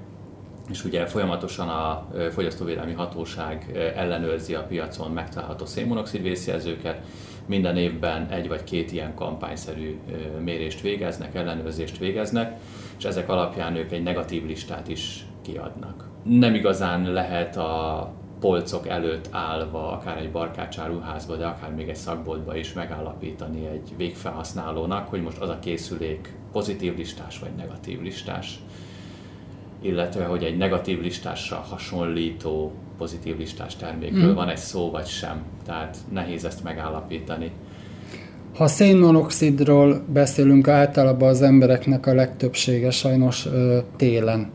[0.70, 7.02] és ugye folyamatosan a Fogyasztóvédelmi Hatóság ellenőrzi a piacon megtalálható szénmonoxid vészjelzőket,
[7.46, 10.00] minden évben egy vagy két ilyen kampányszerű
[10.44, 12.60] mérést végeznek, ellenőrzést végeznek,
[12.98, 16.10] és ezek alapján ők egy negatív listát is kiadnak.
[16.24, 22.56] Nem igazán lehet a polcok előtt állva, akár egy barkácsáruházba, de akár még egy szakboltba
[22.58, 28.60] is megállapítani egy végfelhasználónak, hogy most az a készülék pozitív listás vagy negatív listás,
[29.82, 34.36] illetve hogy egy negatív listásra hasonlító pozitív listás termékről mm.
[34.36, 35.42] van egy szó vagy sem.
[35.66, 37.52] Tehát nehéz ezt megállapítani.
[38.56, 44.50] Ha szénmonoxidról beszélünk, általában az embereknek a legtöbbsége sajnos ö, télen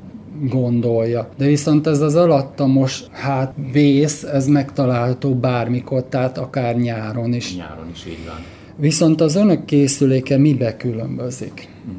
[0.48, 1.28] gondolja.
[1.36, 7.56] De viszont ez az alattamos hát vész, ez megtalálható bármikor, tehát akár nyáron is.
[7.56, 8.44] Nyáron is így van.
[8.76, 11.68] Viszont az önök készüléke mibe különbözik?
[11.84, 11.90] Hm.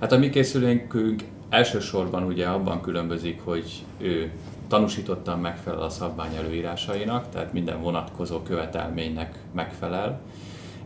[0.00, 4.30] Hát a mi készülékünk elsősorban ugye abban különbözik, hogy ő
[4.74, 10.20] tanúsítottan megfelel a szabvány előírásainak, tehát minden vonatkozó követelménynek megfelel.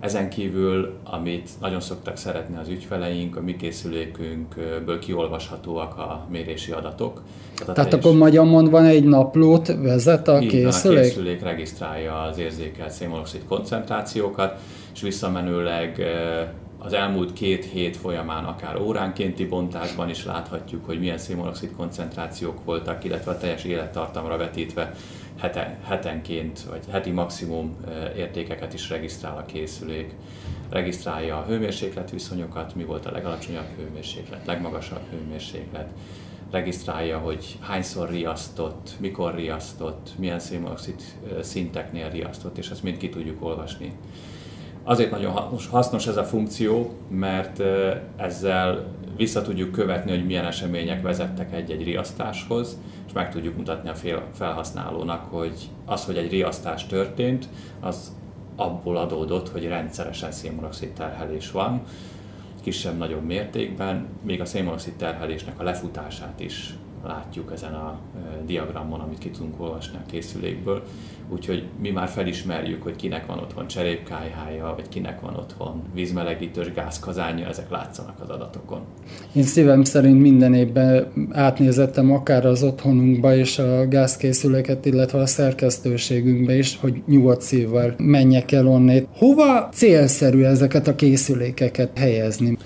[0.00, 7.22] Ezen kívül, amit nagyon szoktak szeretni az ügyfeleink, a mi készülékünkből kiolvashatóak a mérési adatok.
[7.56, 10.98] Tehát, Tehát akkor magyar mondva egy naplót vezet a készülék?
[10.98, 14.60] a készülék regisztrálja az érzékelt szénmonoxid koncentrációkat,
[14.94, 16.02] és visszamenőleg
[16.78, 23.04] az elmúlt két hét folyamán akár óránkénti bontásban is láthatjuk, hogy milyen szénmonoxid koncentrációk voltak,
[23.04, 24.94] illetve a teljes élettartamra vetítve
[25.38, 27.76] heten, hetenként, vagy heti maximum
[28.16, 30.14] értékeket is regisztrál a készülék.
[30.70, 35.88] Regisztrálja a hőmérséklet viszonyokat, mi volt a legalacsonyabb hőmérséklet, legmagasabb hőmérséklet,
[36.50, 41.02] regisztrálja, hogy hányszor riasztott, mikor riasztott, milyen szénmonoxid
[41.40, 43.92] szinteknél riasztott, és ezt mind ki tudjuk olvasni
[44.88, 45.32] Azért nagyon
[45.70, 47.62] hasznos ez a funkció, mert
[48.16, 53.94] ezzel vissza tudjuk követni, hogy milyen események vezettek egy-egy riasztáshoz, és meg tudjuk mutatni a
[54.32, 57.48] felhasználónak, hogy az, hogy egy riasztás történt,
[57.80, 58.16] az
[58.56, 61.82] abból adódott, hogy rendszeresen szénmonoxid terhelés van,
[62.62, 66.74] kisebb-nagyobb mértékben, még a szénmonoxid terhelésnek a lefutását is
[67.06, 67.98] látjuk ezen a
[68.46, 70.82] diagramon, amit ki tudunk olvasni a készülékből.
[71.28, 77.46] Úgyhogy mi már felismerjük, hogy kinek van otthon cserépkájhája, vagy kinek van otthon vízmelegítős gázkazánja,
[77.46, 78.80] ezek látszanak az adatokon.
[79.32, 86.56] Én szívem szerint minden évben átnézettem akár az otthonunkba és a gázkészüléket, illetve a szerkesztőségünkbe
[86.56, 89.08] is, hogy nyugodt szívvel menjek el onnét.
[89.16, 92.56] Hova célszerű ezeket a készülékeket helyezni?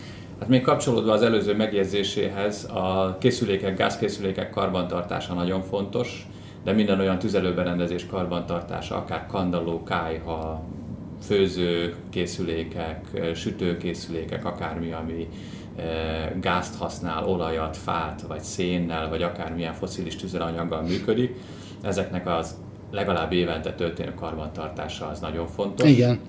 [0.42, 6.26] Hát még kapcsolódva az előző megjegyzéséhez, a készülékek, gázkészülékek karbantartása nagyon fontos,
[6.64, 10.62] de minden olyan tüzelőberendezés karbantartása, akár kandalló, kájha,
[11.20, 15.28] főző készülékek, sütőkészülékek, akármi, ami
[15.76, 15.82] e,
[16.40, 21.34] gázt használ, olajat, fát, vagy szénnel, vagy akármilyen foszilis tüzelőanyaggal működik,
[21.82, 22.54] ezeknek az
[22.90, 25.90] legalább évente történő karbantartása az nagyon fontos.
[25.90, 26.20] Igen.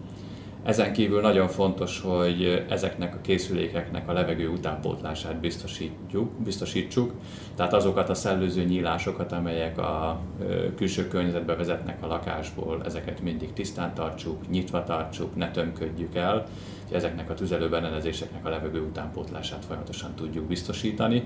[0.64, 7.14] Ezen kívül nagyon fontos, hogy ezeknek a készülékeknek a levegő utánpótlását biztosítjuk, biztosítsuk,
[7.56, 10.20] tehát azokat a szellőző nyílásokat, amelyek a
[10.76, 16.46] külső környezetbe vezetnek a lakásból, ezeket mindig tisztán tartsuk, nyitva tartsuk, ne tömködjük el,
[16.88, 21.24] hogy ezeknek a tüzelőberendezéseknek a levegő utánpótlását folyamatosan tudjuk biztosítani,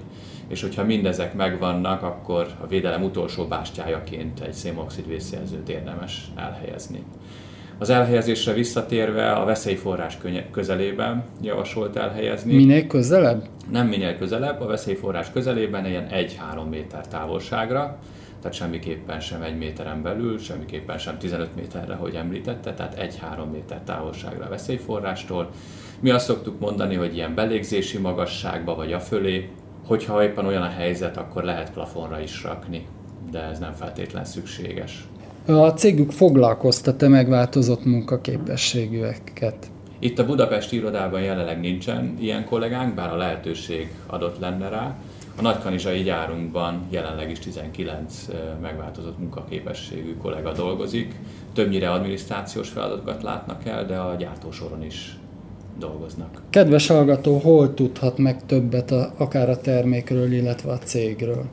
[0.48, 7.04] és hogyha mindezek megvannak, akkor a védelem utolsó bástyájaként egy szénmoxid vészjelzőt érdemes elhelyezni.
[7.80, 10.18] Az elhelyezésre visszatérve a veszélyforrás
[10.52, 12.56] közelében javasolt elhelyezni.
[12.56, 13.44] Minél közelebb?
[13.72, 18.00] Nem minél közelebb, a veszélyforrás közelében ilyen 1-3 méter távolságra,
[18.42, 23.82] tehát semmiképpen sem egy méteren belül, semmiképpen sem 15 méterre, hogy említette, tehát 1-3 méter
[23.86, 25.50] távolságra a veszélyforrástól.
[26.00, 29.50] Mi azt szoktuk mondani, hogy ilyen belégzési magasságba vagy a fölé,
[29.86, 32.86] hogyha éppen olyan a helyzet, akkor lehet plafonra is rakni,
[33.32, 35.08] de ez nem feltétlen szükséges.
[35.50, 39.56] A cégük foglalkoztat-e megváltozott munkaképességűeket?
[40.00, 44.96] Itt a Budapesti irodában jelenleg nincsen ilyen kollégánk, bár a lehetőség adott lenne rá.
[45.38, 48.26] A Nagykanizsai gyárunkban jelenleg is 19
[48.62, 51.16] megváltozott munkaképességű kollega dolgozik.
[51.54, 55.18] Többnyire adminisztrációs feladatokat látnak el, de a gyártósoron is
[55.80, 56.42] dolgoznak.
[56.50, 61.46] Kedves hallgató, hol tudhat meg többet a, akár a termékről, illetve a cégről?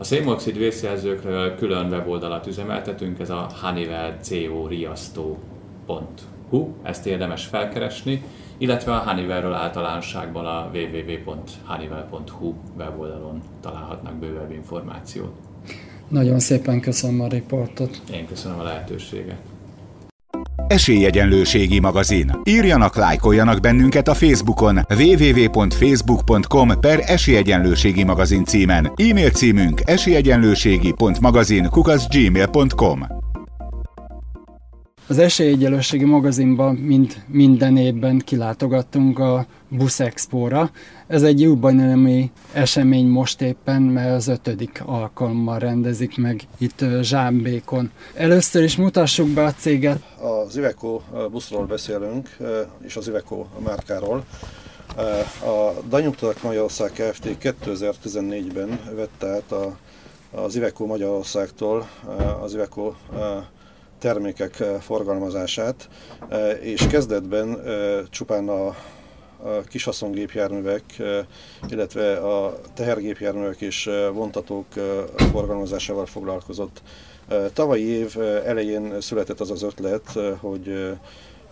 [0.00, 8.22] A szénmoxid vészjelzőkről külön weboldalat üzemeltetünk, ez a Honeywell CO riasztó.hu, ezt érdemes felkeresni,
[8.58, 15.34] illetve a Honeywellről általánosságban a www.honeywell.hu weboldalon találhatnak bővebb információt.
[16.08, 18.00] Nagyon szépen köszönöm a riportot.
[18.12, 19.40] Én köszönöm a lehetőséget.
[20.68, 22.40] Esélyegyenlőségi magazin.
[22.44, 28.92] Írjanak, lájkoljanak bennünket a Facebookon www.facebook.com per Esélyegyenlőségi magazin címen.
[28.96, 33.17] E-mail címünk esélyegyenlőségi.magazin kukaszgmail.com
[35.10, 40.70] Az Esélyegyelősségi magazinban mind, minden évben kilátogattunk a Busz Expo-ra.
[41.06, 47.90] Ez egy jubileumi esemény most éppen, mert az ötödik alkalommal rendezik meg itt Zsámbékon.
[48.14, 50.02] Először is mutassuk be a céget.
[50.46, 52.36] Az Iveco buszról beszélünk,
[52.80, 54.24] és az Iveco márkáról.
[55.44, 57.36] A Danyugtarak Magyarország Kft.
[57.42, 59.76] 2014-ben vette át a,
[60.30, 61.88] az Iveco Magyarországtól
[62.42, 62.92] az Iveco
[63.98, 65.88] termékek forgalmazását,
[66.60, 67.62] és kezdetben
[68.10, 68.76] csupán a
[69.68, 70.84] kishaszongépjárművek,
[71.68, 74.66] illetve a tehergépjárművek és vontatók
[75.32, 76.82] forgalmazásával foglalkozott.
[77.52, 80.96] Tavalyi év elején született az az ötlet, hogy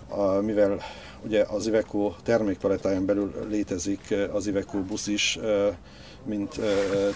[0.08, 0.80] a, mivel
[1.24, 5.38] ugye az Iveco termékpaletáján belül létezik az Iveco busz is,
[6.24, 6.60] mint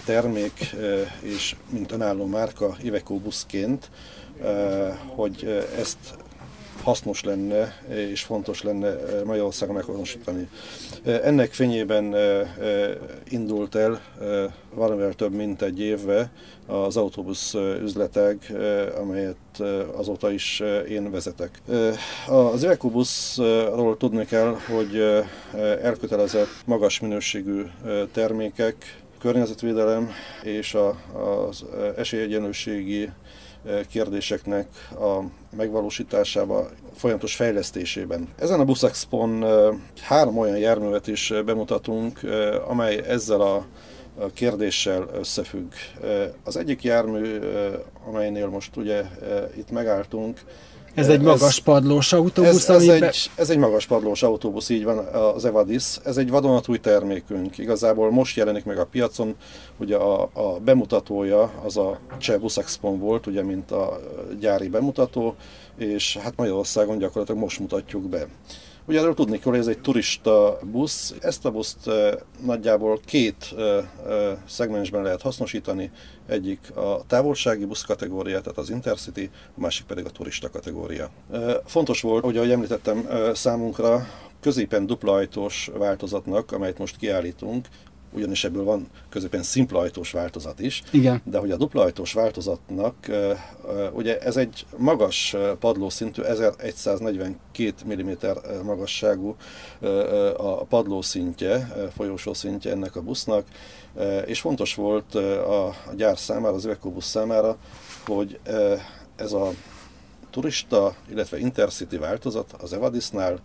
[0.05, 0.75] termék
[1.21, 3.89] és mint önálló márka Iveco buszként,
[5.15, 5.97] hogy ezt
[6.83, 10.49] hasznos lenne és fontos lenne eh, Magyarországon meghonosítani.
[11.03, 12.49] Eh, ennek fényében eh,
[13.29, 14.01] indult el
[14.73, 16.31] valamivel több mint egy évve
[16.67, 18.51] az autóbusz üzletek,
[18.99, 19.59] amelyet
[19.95, 21.61] azóta is én vezetek.
[22.27, 25.23] Az Ecobuszról tudni kell, hogy
[25.81, 27.63] elkötelezett magas minőségű
[28.13, 30.09] termékek, környezetvédelem
[30.43, 30.77] és
[31.49, 31.65] az
[31.97, 33.09] esélyegyenlőségi
[33.89, 35.21] kérdéseknek a
[35.57, 38.27] megvalósításába, folyamatos fejlesztésében.
[38.39, 39.45] Ezen a Buszexpon
[40.01, 42.19] három olyan járművet is bemutatunk,
[42.67, 43.65] amely ezzel a
[44.33, 45.71] kérdéssel összefügg.
[46.43, 47.39] Az egyik jármű,
[48.07, 49.03] amelynél most ugye
[49.57, 50.39] itt megálltunk,
[50.93, 54.97] ez egy magas padlós autóbusz, ez, ez, egy, ez egy magas padlós autóbusz, így van,
[54.97, 55.97] az Evadis.
[56.03, 57.57] Ez egy vadonatúj termékünk.
[57.57, 59.35] Igazából most jelenik meg a piacon,
[59.77, 63.99] ugye a, a bemutatója az a Cseh Buszexpon volt, ugye, mint a
[64.39, 65.35] gyári bemutató,
[65.77, 68.27] és hát Magyarországon gyakorlatilag most mutatjuk be.
[68.85, 71.13] Ugye erről tudni kell, hogy ez egy turista busz.
[71.19, 71.89] Ezt a buszt
[72.45, 73.55] nagyjából két
[74.47, 75.91] szegmensben lehet hasznosítani.
[76.27, 81.09] Egyik a távolsági busz kategória, tehát az Intercity, a másik pedig a turista kategória.
[81.65, 84.07] Fontos volt, hogy ahogy említettem számunkra,
[84.39, 87.67] középen dupla ajtós változatnak, amelyet most kiállítunk,
[88.11, 91.21] ugyanis ebből van középen szimpla ajtós változat is, Igen.
[91.25, 92.95] de hogy a dupla ajtós változatnak,
[93.93, 98.11] ugye ez egy magas padlószintű, 1142 mm
[98.63, 99.35] magasságú
[100.37, 103.45] a padlószintje, folyósó szintje ennek a busznak,
[104.25, 107.57] és fontos volt a gyár számára, az Ökobusz számára,
[108.05, 108.39] hogy
[109.15, 109.51] ez a
[110.29, 113.39] turista, illetve intercity változat az Evadisnál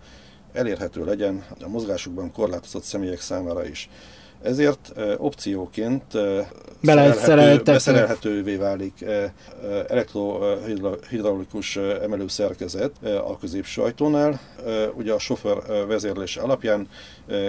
[0.52, 3.88] elérhető legyen a mozgásukban korlátozott személyek számára is.
[4.42, 6.02] Ezért opcióként
[6.82, 9.04] szerelhető, beszerelhetővé válik
[9.88, 14.40] elektrohidraulikus emelőszerkezet a középső ajtónál.
[14.94, 16.88] Ugye a sofőr vezérlése alapján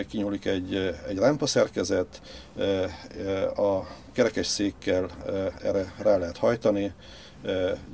[0.09, 2.21] kinyúlik egy, egy lámpaszerkezet,
[3.55, 3.79] a
[4.13, 5.09] kerekes székkel
[5.63, 6.93] erre rá lehet hajtani,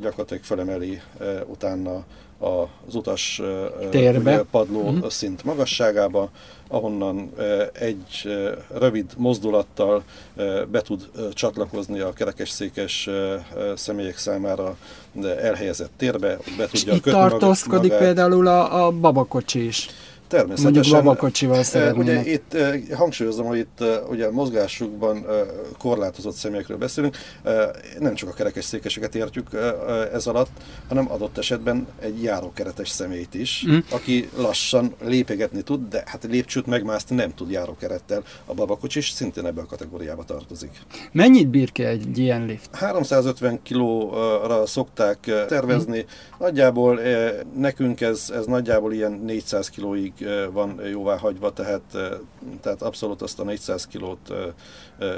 [0.01, 1.01] gyakorlatilag felemeli
[1.45, 2.03] utána
[2.43, 3.41] az utas
[3.89, 4.43] Térbe.
[4.51, 5.09] padló uh-huh.
[5.09, 6.29] szint magasságába,
[6.67, 7.31] ahonnan
[7.73, 8.29] egy
[8.79, 10.03] rövid mozdulattal
[10.71, 13.09] be tud csatlakozni a kerekesszékes
[13.75, 14.77] személyek számára
[15.41, 18.05] elhelyezett térbe, be tudja És itt tartózkodik magát.
[18.05, 19.89] például a, a babakocsi is.
[20.33, 20.73] Természetesen.
[20.73, 22.21] Mondjuk babakocsival szeretnének.
[22.21, 22.57] Ugye itt
[22.93, 25.25] hangsúlyozom, hogy itt ugye mozgásukban
[25.77, 27.17] korlátozott személyekről beszélünk,
[27.99, 29.47] nem csak a kerekes székeseket értjük
[30.13, 30.49] ez alatt,
[30.87, 33.77] hanem adott esetben egy járókeretes személyt is, mm.
[33.91, 38.23] aki lassan lépegetni tud, de hát lépcsőt megmászni nem tud járókerettel.
[38.45, 40.71] A babakocsi is szintén ebbe a kategóriába tartozik.
[41.11, 42.75] Mennyit bír ki egy ilyen lift?
[42.75, 45.99] 350 kilóra szokták tervezni.
[45.99, 46.39] Mm.
[46.39, 46.99] Nagyjából
[47.57, 51.81] nekünk ez, ez nagyjából ilyen 400 kilóig van jóvá hagyva, tehát,
[52.61, 54.33] tehát abszolút azt a 400 kilót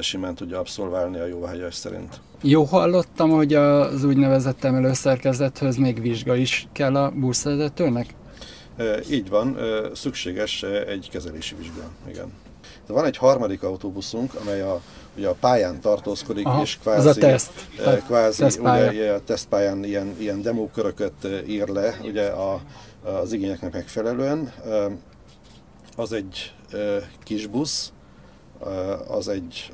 [0.01, 2.21] simán tudja abszolválni a jóváhagyás szerint.
[2.41, 8.15] Jó hallottam, hogy az úgynevezett emelőszerkezethez még vizsga is kell a buszvezetőnek?
[9.09, 9.57] Így van,
[9.93, 12.33] szükséges egy kezelési vizsga, igen.
[12.87, 14.81] De van egy harmadik autóbuszunk, amely a,
[15.17, 17.51] ugye a pályán tartózkodik, Aha, és kvázi, az a teszt,
[18.05, 18.91] kvázi tesztpálya.
[18.91, 22.61] ugye, a tesztpályán ilyen, ilyen demóköröket ír le, ugye a,
[23.05, 24.53] az igényeknek megfelelően.
[25.95, 26.53] Az egy
[27.23, 27.93] kis busz,
[29.07, 29.73] az egy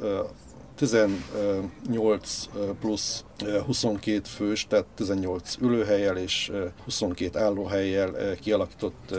[0.75, 3.23] 18 plusz
[3.65, 6.51] 22 fős, tehát 18 ülőhelyel és
[6.83, 9.15] 22 állóhelyel kialakított,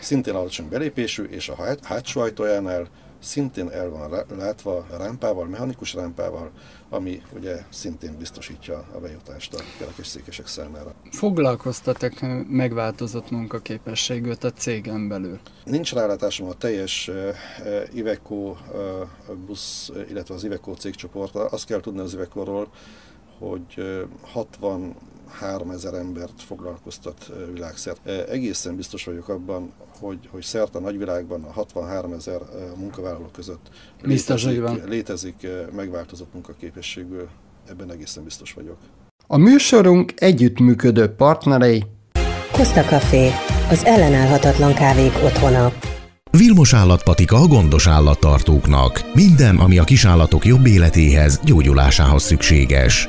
[0.00, 2.88] szintén alacsony belépésű, és a hátsó ajtójánál
[3.22, 6.50] szintén el van látva rámpával, mechanikus rámpával,
[6.88, 10.94] ami ugye szintén biztosítja a bejutást a kerekesszékesek számára.
[11.10, 12.12] Foglalkoztatok
[12.48, 15.40] megváltozott munkaképességűt a cégen belül?
[15.64, 17.10] Nincs rálátásom a teljes
[17.92, 18.56] Iveco
[19.46, 21.46] busz, illetve az Iveco cégcsoportra.
[21.46, 22.68] Azt kell tudni az Iveco-ról,
[23.48, 24.94] hogy 60
[25.32, 28.26] 3000 embert foglalkoztat világszerte.
[28.26, 32.40] Egészen biztos vagyok abban, hogy, hogy szerte a nagyvilágban a 63 ezer
[32.76, 33.70] munkavállaló között
[34.02, 37.18] létezik, létezik megváltozott munkaképességű,
[37.68, 38.76] ebben egészen biztos vagyok.
[39.26, 41.84] A műsorunk együttműködő partnerei
[42.52, 43.30] Costa Café,
[43.70, 45.72] az ellenállhatatlan kávék otthona.
[46.30, 49.10] Vilmos állatpatika a gondos állattartóknak.
[49.14, 53.08] Minden, ami a kisállatok jobb életéhez, gyógyulásához szükséges.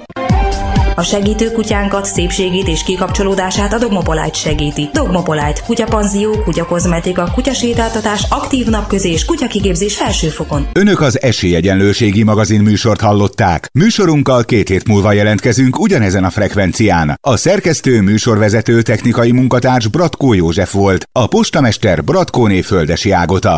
[0.95, 4.89] A segítő kutyánkat, szépségét és kikapcsolódását a Dogmopolite segíti.
[4.93, 10.67] Dogmopolite, kutyapanzió, kutyakozmetika, kutyasétáltatás, aktív napközés, kutyakigépzés felsőfokon.
[10.73, 13.69] Önök az Esélyegyenlőségi magazin műsort hallották.
[13.73, 17.17] Műsorunkkal két hét múlva jelentkezünk ugyanezen a frekvencián.
[17.21, 23.51] A szerkesztő, műsorvezető, technikai munkatárs Bratkó József volt, a postamester Bratkóné Földesi Ágota.